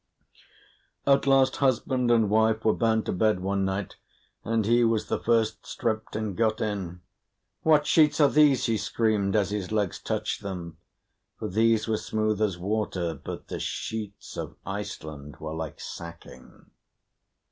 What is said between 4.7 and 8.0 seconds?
was the first stripped and got in. "What